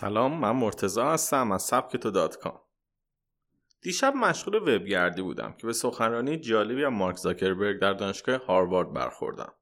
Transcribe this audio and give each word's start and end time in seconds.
سلام 0.00 0.40
من 0.40 0.50
مرتزا 0.50 1.10
هستم 1.10 1.52
از 1.52 1.62
سبکتو 1.62 2.10
دات 2.10 2.36
کام. 2.36 2.60
دیشب 3.82 4.14
مشغول 4.14 4.54
وبگردی 4.54 5.22
بودم 5.22 5.52
که 5.58 5.66
به 5.66 5.72
سخنرانی 5.72 6.36
جالبی 6.36 6.84
از 6.84 6.92
مارک 6.92 7.16
زاکربرگ 7.16 7.80
در 7.80 7.92
دانشگاه 7.92 8.44
هاروارد 8.44 8.92
برخوردم. 8.92 9.52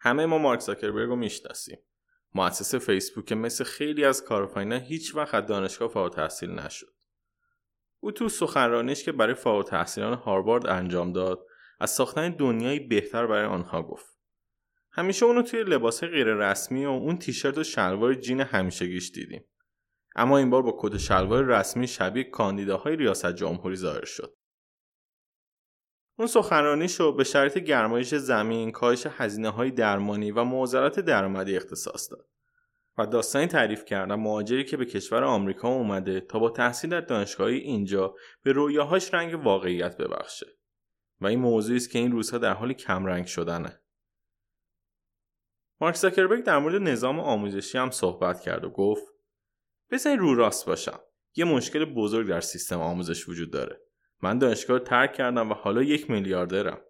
همه 0.00 0.26
ما 0.26 0.38
مارک 0.38 0.60
زاکربرگ 0.60 1.08
رو 1.08 1.16
می‌شناسیم. 1.16 1.78
مؤسس 2.34 2.74
فیسبوک 2.74 3.24
که 3.24 3.34
مثل 3.34 3.64
خیلی 3.64 4.04
از 4.04 4.24
کارآفرینان 4.24 4.80
هیچ 4.80 5.14
وقت 5.14 5.34
از 5.34 5.46
دانشگاه 5.46 5.88
فارغ 5.88 6.14
تحصیل 6.14 6.50
نشد. 6.50 6.94
او 8.00 8.12
تو 8.12 8.28
سخنرانیش 8.28 9.04
که 9.04 9.12
برای 9.12 9.34
فارغ 9.34 9.68
تحصیلان 9.68 10.14
هاروارد 10.14 10.66
انجام 10.66 11.12
داد 11.12 11.46
از 11.80 11.90
ساختن 11.90 12.30
دنیایی 12.30 12.80
بهتر 12.80 13.26
برای 13.26 13.46
آنها 13.46 13.82
گفت. 13.82 14.11
همیشه 14.92 15.26
اونو 15.26 15.42
توی 15.42 15.64
لباس 15.64 16.04
غیر 16.04 16.26
رسمی 16.26 16.86
و 16.86 16.88
اون 16.88 17.18
تیشرت 17.18 17.58
و 17.58 17.64
شلوار 17.64 18.14
جین 18.14 18.40
همیشگیش 18.40 19.10
دیدیم. 19.10 19.44
اما 20.16 20.38
این 20.38 20.50
بار 20.50 20.62
با 20.62 20.78
کت 20.80 20.96
شلوار 20.96 21.44
رسمی 21.44 21.88
شبیه 21.88 22.24
کاندیداهای 22.24 22.96
ریاست 22.96 23.32
جمهوری 23.32 23.76
ظاهر 23.76 24.04
شد. 24.04 24.36
اون 26.18 26.28
سخنرانیشو 26.28 27.12
به 27.12 27.24
شرط 27.24 27.58
گرمایش 27.58 28.14
زمین، 28.14 28.70
کاهش 28.70 29.06
هزینه 29.06 29.48
های 29.48 29.70
درمانی 29.70 30.30
و 30.30 30.44
معضلات 30.44 31.00
درآمدی 31.00 31.56
اختصاص 31.56 32.10
داد. 32.10 32.28
و 32.98 33.06
داستانی 33.06 33.46
تعریف 33.46 33.84
کردم 33.84 34.20
مهاجری 34.20 34.64
که 34.64 34.76
به 34.76 34.84
کشور 34.84 35.24
آمریکا 35.24 35.68
اومده 35.68 36.20
تا 36.20 36.38
با 36.38 36.50
تحصیل 36.50 36.90
در 36.90 37.00
دانشگاهی 37.00 37.58
اینجا 37.58 38.14
به 38.42 38.52
رویاهاش 38.52 39.14
رنگ 39.14 39.44
واقعیت 39.44 39.96
ببخشه. 39.96 40.46
و 41.20 41.26
این 41.26 41.38
موضوعی 41.38 41.76
است 41.76 41.90
که 41.90 41.98
این 41.98 42.12
روزها 42.12 42.38
در 42.38 42.52
حال 42.52 42.72
کمرنگ 42.72 43.26
شدنه. 43.26 43.81
مارک 45.82 45.96
زاکربرگ 45.96 46.44
در 46.44 46.58
مورد 46.58 46.82
نظام 46.82 47.20
آموزشی 47.20 47.78
هم 47.78 47.90
صحبت 47.90 48.40
کرد 48.40 48.64
و 48.64 48.70
گفت 48.70 49.06
بزنین 49.90 50.18
رو 50.18 50.34
راست 50.34 50.66
باشم. 50.66 51.00
یه 51.36 51.44
مشکل 51.44 51.84
بزرگ 51.84 52.28
در 52.28 52.40
سیستم 52.40 52.80
آموزش 52.80 53.28
وجود 53.28 53.52
داره. 53.52 53.80
من 54.20 54.38
دانشگاه 54.38 54.78
رو 54.78 54.84
ترک 54.84 55.12
کردم 55.12 55.50
و 55.50 55.54
حالا 55.54 55.82
یک 55.82 56.10
میلیاردرم 56.10 56.80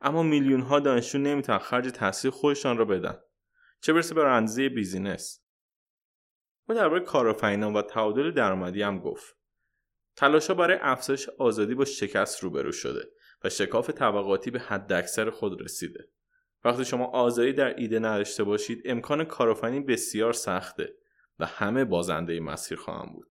اما 0.00 0.22
میلیون 0.22 0.60
ها 0.60 0.80
دانشجو 0.80 1.18
نمی‌تونن 1.18 1.58
خرج 1.58 1.90
تحصیل 1.90 2.30
خودشان 2.30 2.76
را 2.78 2.84
بدن. 2.84 3.18
چه 3.80 3.92
برسه 3.92 4.14
به 4.14 4.22
رانزی 4.22 4.68
بیزینس. 4.68 5.44
او 6.68 6.74
درباره 6.74 7.04
کارآفرینان 7.04 7.74
و 7.74 7.82
تعادل 7.82 8.30
درآمدی 8.30 8.82
هم 8.82 8.98
گفت. 8.98 9.36
تلاشها 10.16 10.54
برای 10.54 10.78
افزایش 10.80 11.28
آزادی 11.28 11.74
با 11.74 11.84
شکست 11.84 12.42
روبرو 12.42 12.72
شده 12.72 13.08
و 13.44 13.50
شکاف 13.50 13.90
طبقاتی 13.90 14.50
به 14.50 14.58
حداکثر 14.58 15.30
خود 15.30 15.62
رسیده. 15.62 16.10
وقتی 16.64 16.84
شما 16.84 17.06
آزادی 17.06 17.52
در 17.52 17.76
ایده 17.76 17.98
نداشته 17.98 18.44
باشید 18.44 18.82
امکان 18.84 19.24
کارآفرینی 19.24 19.80
بسیار 19.80 20.32
سخته 20.32 20.94
و 21.38 21.46
همه 21.46 21.84
بازنده 21.84 22.40
مسیر 22.40 22.78
خواهم 22.78 23.12
بود. 23.12 23.30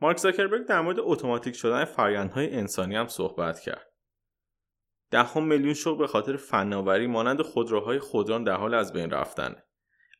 مارک 0.00 0.16
زاکربرگ 0.16 0.66
در 0.66 0.80
مورد 0.80 0.96
اتوماتیک 1.00 1.56
شدن 1.56 1.84
فرآیندهای 1.84 2.54
انسانی 2.54 2.96
هم 2.96 3.06
صحبت 3.06 3.60
کرد. 3.60 3.92
دهم 5.10 5.44
میلیون 5.44 5.74
شغل 5.74 5.98
به 5.98 6.06
خاطر 6.06 6.36
فناوری 6.36 7.06
مانند 7.06 7.42
خودروهای 7.42 7.98
خودران 7.98 8.44
در 8.44 8.56
حال 8.56 8.74
از 8.74 8.92
بین 8.92 9.10
رفتنه. 9.10 9.64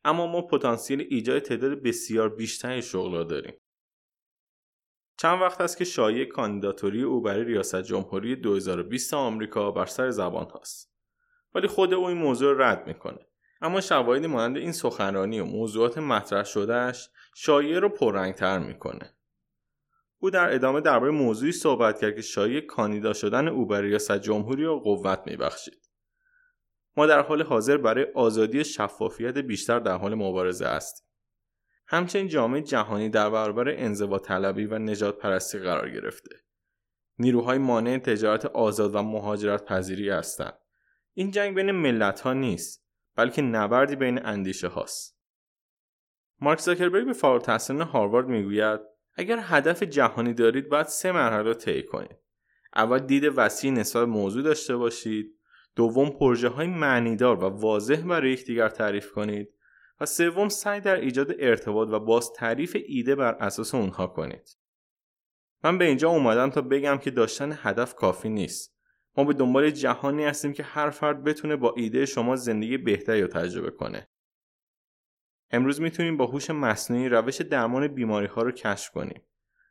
اما 0.05 0.27
ما 0.27 0.41
پتانسیل 0.41 1.07
ایجاد 1.09 1.39
تعداد 1.39 1.83
بسیار 1.83 2.29
بیشتری 2.29 2.81
شغل 2.81 3.11
را 3.11 3.23
داریم. 3.23 3.53
چند 5.17 5.41
وقت 5.41 5.61
است 5.61 5.77
که 5.77 5.85
شایعه 5.85 6.25
کاندیداتوری 6.25 7.03
او 7.03 7.21
برای 7.21 7.43
ریاست 7.43 7.81
جمهوری 7.81 8.35
2020 8.35 9.13
آمریکا 9.13 9.71
بر 9.71 9.85
سر 9.85 10.09
زبان 10.09 10.49
هاست. 10.49 10.98
ولی 11.55 11.67
خود 11.67 11.93
او 11.93 12.05
این 12.05 12.17
موضوع 12.17 12.55
رد 12.57 12.87
می‌کنه. 12.87 13.19
اما 13.61 13.81
شواهدی 13.81 14.27
مانند 14.27 14.57
این 14.57 14.71
سخنرانی 14.71 15.39
و 15.39 15.45
موضوعات 15.45 15.97
مطرح 15.97 16.43
شدهش 16.43 17.09
شایعه 17.35 17.79
رو 17.79 17.89
پررنگتر 17.89 18.59
می‌کنه. 18.59 19.15
او 20.19 20.29
در 20.29 20.53
ادامه 20.53 20.81
درباره 20.81 21.11
موضوعی 21.11 21.51
صحبت 21.51 22.01
کرد 22.01 22.15
که 22.15 22.21
شایعه 22.21 22.61
کاندیدا 22.61 23.13
شدن 23.13 23.47
او 23.47 23.65
برای 23.65 23.87
ریاست 23.87 24.17
جمهوری 24.17 24.63
را 24.63 24.75
قوت 24.75 25.21
میبخشید. 25.25 25.89
ما 26.97 27.05
در 27.05 27.21
حال 27.21 27.41
حاضر 27.41 27.77
برای 27.77 28.07
آزادی 28.15 28.63
شفافیت 28.63 29.37
بیشتر 29.37 29.79
در 29.79 29.97
حال 29.97 30.15
مبارزه 30.15 30.65
هستیم. 30.65 31.05
همچنین 31.87 32.27
جامعه 32.27 32.61
جهانی 32.61 33.09
در 33.09 33.29
برابر 33.29 33.69
انزوا 33.69 34.19
طلبی 34.19 34.65
و 34.65 34.79
نجات 34.79 35.17
پرستی 35.17 35.59
قرار 35.59 35.89
گرفته. 35.89 36.35
نیروهای 37.19 37.57
مانع 37.57 37.97
تجارت 37.97 38.45
آزاد 38.45 38.95
و 38.95 39.01
مهاجرت 39.01 39.65
پذیری 39.65 40.09
هستند. 40.09 40.57
این 41.19 41.31
جنگ 41.31 41.55
بین 41.55 41.71
ملت 41.71 42.21
ها 42.21 42.33
نیست 42.33 42.85
بلکه 43.15 43.41
نبردی 43.41 43.95
بین 43.95 44.25
اندیشه 44.25 44.67
هاست. 44.67 45.19
مارک 46.41 46.59
زاکربرگ 46.59 47.05
به 47.05 47.13
فارغ 47.13 47.33
التحصیلان 47.33 47.87
هاروارد 47.87 48.27
می‌گوید 48.27 48.79
اگر 49.13 49.39
هدف 49.41 49.83
جهانی 49.83 50.33
دارید 50.33 50.69
باید 50.69 50.85
سه 50.85 51.11
مرحله 51.11 51.41
را 51.41 51.53
طی 51.53 51.83
کنید. 51.83 52.17
اول 52.75 52.99
دید 52.99 53.23
وسیع 53.35 53.71
نسبت 53.71 54.07
موضوع 54.07 54.43
داشته 54.43 54.75
باشید، 54.77 55.39
دوم 55.75 56.09
پروژه 56.09 56.49
های 56.49 56.67
معنیدار 56.67 57.43
و 57.43 57.47
واضح 57.47 58.01
برای 58.01 58.31
یکدیگر 58.31 58.69
تعریف 58.69 59.11
کنید 59.11 59.49
و 59.99 60.05
سوم 60.05 60.49
سعی 60.49 60.81
در 60.81 60.95
ایجاد 60.95 61.35
ارتباط 61.39 61.89
و 61.91 61.99
باز 61.99 62.33
تعریف 62.33 62.77
ایده 62.87 63.15
بر 63.15 63.33
اساس 63.33 63.75
اونها 63.75 64.07
کنید. 64.07 64.57
من 65.63 65.77
به 65.77 65.85
اینجا 65.85 66.09
اومدم 66.09 66.49
تا 66.49 66.61
بگم 66.61 66.97
که 66.97 67.11
داشتن 67.11 67.57
هدف 67.61 67.95
کافی 67.95 68.29
نیست. 68.29 68.78
ما 69.19 69.25
به 69.25 69.33
دنبال 69.33 69.71
جهانی 69.71 70.25
هستیم 70.25 70.53
که 70.53 70.63
هر 70.63 70.89
فرد 70.89 71.23
بتونه 71.23 71.55
با 71.55 71.73
ایده 71.77 72.05
شما 72.05 72.35
زندگی 72.35 72.77
بهتری 72.77 73.21
رو 73.21 73.27
تجربه 73.27 73.71
کنه. 73.71 74.07
امروز 75.51 75.81
می‌تونیم 75.81 76.17
با 76.17 76.25
هوش 76.25 76.49
مصنوعی 76.49 77.09
روش 77.09 77.41
درمان 77.41 77.87
بیماری 77.87 78.27
ها 78.27 78.41
رو 78.41 78.51
کشف 78.51 78.91
کنیم 78.91 79.21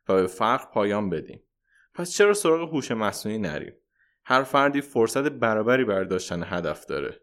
و 0.09 0.13
به 0.13 0.27
فقر 0.27 0.65
پایان 0.71 1.09
بدیم. 1.09 1.43
پس 1.93 2.11
چرا 2.11 2.33
سراغ 2.33 2.73
هوش 2.73 2.91
مصنوعی 2.91 3.37
نریم؟ 3.37 3.73
هر 4.25 4.43
فردی 4.43 4.81
فرصت 4.81 5.29
برابری 5.29 5.85
برای 5.85 6.05
داشتن 6.05 6.43
هدف 6.45 6.85
داره. 6.85 7.21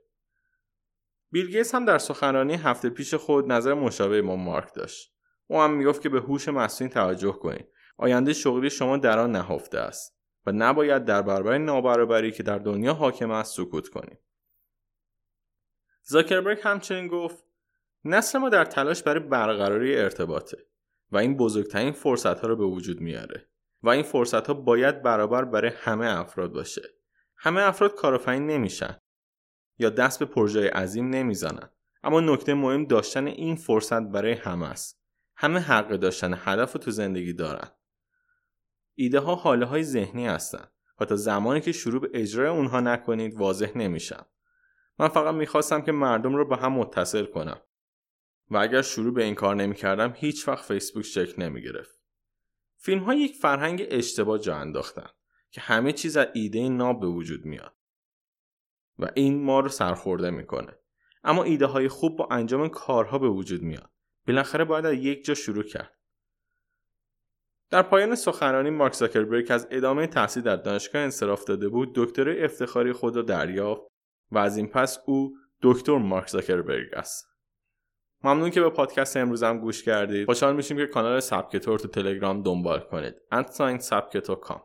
بیل 1.30 1.46
گیتس 1.46 1.74
هم 1.74 1.84
در 1.84 1.98
سخنرانی 1.98 2.54
هفته 2.54 2.90
پیش 2.90 3.14
خود 3.14 3.52
نظر 3.52 3.74
مشابه 3.74 4.22
ما 4.22 4.36
مارک 4.36 4.74
داشت. 4.74 5.14
او 5.46 5.60
هم 5.60 5.70
می‌گفت 5.70 6.02
که 6.02 6.08
به 6.08 6.20
هوش 6.20 6.48
مصنوعی 6.48 6.92
توجه 6.92 7.32
کنید. 7.32 7.68
آینده 7.96 8.32
شغلی 8.32 8.70
شما 8.70 8.96
در 8.96 9.18
آن 9.18 9.32
نهفته 9.32 9.78
است. 9.78 10.16
و 10.46 10.52
نباید 10.52 11.04
در 11.04 11.22
برابر 11.22 11.58
نابرابری 11.58 12.32
که 12.32 12.42
در 12.42 12.58
دنیا 12.58 12.94
حاکم 12.94 13.30
است 13.30 13.56
سکوت 13.56 13.88
کنیم. 13.88 14.18
زاکربرگ 16.02 16.58
همچنین 16.62 17.08
گفت 17.08 17.44
نسل 18.04 18.38
ما 18.38 18.48
در 18.48 18.64
تلاش 18.64 19.02
برای 19.02 19.20
برقراری 19.20 19.96
ارتباطه 19.96 20.58
و 21.12 21.16
این 21.16 21.36
بزرگترین 21.36 21.92
فرصت 21.92 22.40
ها 22.40 22.48
رو 22.48 22.56
به 22.56 22.64
وجود 22.64 23.00
میاره 23.00 23.48
و 23.82 23.88
این 23.88 24.02
فرصت 24.02 24.46
ها 24.46 24.54
باید 24.54 25.02
برابر 25.02 25.44
برای 25.44 25.70
همه 25.74 26.18
افراد 26.18 26.52
باشه. 26.52 26.82
همه 27.36 27.62
افراد 27.62 27.94
کارآفرین 27.94 28.46
نمیشن 28.46 28.96
یا 29.78 29.90
دست 29.90 30.18
به 30.18 30.24
پروژه 30.24 30.70
عظیم 30.70 31.08
نمی‌زنن 31.10 31.70
اما 32.02 32.20
نکته 32.20 32.54
مهم 32.54 32.84
داشتن 32.84 33.26
این 33.26 33.56
فرصت 33.56 34.02
برای 34.02 34.32
همه 34.32 34.66
است. 34.66 35.00
همه 35.36 35.60
حق 35.60 35.88
داشتن 35.88 36.34
هدف 36.44 36.72
رو 36.72 36.80
تو 36.80 36.90
زندگی 36.90 37.32
دارن. 37.32 37.68
ایده 38.96 39.18
ها 39.18 39.34
حاله 39.34 39.66
های 39.66 39.82
ذهنی 39.82 40.26
هستند 40.26 40.70
و 41.00 41.04
تا 41.04 41.16
زمانی 41.16 41.60
که 41.60 41.72
شروع 41.72 42.00
به 42.00 42.10
اجرای 42.14 42.48
اونها 42.48 42.80
نکنید 42.80 43.34
واضح 43.34 43.78
نمیشن. 43.78 44.22
من 44.98 45.08
فقط 45.08 45.34
می‌خواستم 45.34 45.82
که 45.82 45.92
مردم 45.92 46.36
رو 46.36 46.48
به 46.48 46.56
هم 46.56 46.72
متصل 46.72 47.24
کنم 47.24 47.60
و 48.50 48.56
اگر 48.56 48.82
شروع 48.82 49.14
به 49.14 49.24
این 49.24 49.34
کار 49.34 49.56
نمی‌کردم 49.56 50.12
هیچ 50.16 50.48
وقت 50.48 50.64
فیسبوک 50.64 51.04
شکل 51.04 51.42
نمی‌گرفت. 51.42 52.00
فیلم 52.76 53.04
ها 53.04 53.14
یک 53.14 53.36
فرهنگ 53.36 53.86
اشتباه 53.90 54.38
جا 54.38 54.56
انداختن 54.56 55.06
که 55.50 55.60
همه 55.60 55.92
چیز 55.92 56.16
از 56.16 56.26
ایده 56.34 56.68
ناب 56.68 57.00
به 57.00 57.06
وجود 57.06 57.44
میاد 57.44 57.74
و 58.98 59.10
این 59.14 59.42
ما 59.42 59.60
رو 59.60 59.68
سرخورده 59.68 60.30
می‌کنه. 60.30 60.78
اما 61.24 61.44
ایده 61.44 61.66
های 61.66 61.88
خوب 61.88 62.16
با 62.16 62.28
انجام 62.30 62.68
کارها 62.68 63.18
به 63.18 63.28
وجود 63.28 63.62
میاد. 63.62 63.90
بالاخره 64.26 64.64
باید 64.64 64.86
از 64.86 64.94
یک 64.94 65.24
جا 65.24 65.34
شروع 65.34 65.62
کرد. 65.62 65.95
در 67.70 67.82
پایان 67.82 68.14
سخنرانی 68.14 68.70
مارک 68.70 68.92
زاکربرگ 68.92 69.46
از 69.50 69.68
ادامه 69.70 70.06
تحصیل 70.06 70.42
در 70.42 70.56
دانشگاه 70.56 71.02
انصراف 71.02 71.44
داده 71.44 71.68
بود 71.68 71.92
دکتر 71.94 72.44
افتخاری 72.44 72.92
خود 72.92 73.16
را 73.16 73.22
دریافت 73.22 73.82
و 74.32 74.38
از 74.38 74.56
این 74.56 74.66
پس 74.66 74.98
او 75.06 75.32
دکتر 75.62 75.98
مارک 75.98 76.28
زاکربرگ 76.28 76.94
است. 76.94 77.26
ممنون 78.24 78.50
که 78.50 78.60
به 78.60 78.70
پادکست 78.70 79.16
امروزم 79.16 79.58
گوش 79.58 79.82
کردید. 79.82 80.26
خوشحال 80.26 80.56
میشیم 80.56 80.76
که 80.76 80.86
کانال 80.86 81.20
سبکتور 81.20 81.78
تو 81.78 81.88
تلگرام 81.88 82.42
دنبال 82.42 82.80
کنید. 82.80 83.14
انتساین 83.30 83.78
سبکتو 83.78 84.34
کام 84.34 84.54